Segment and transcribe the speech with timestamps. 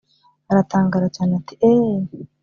[0.51, 2.05] aratangara cyane ati"eeeeeh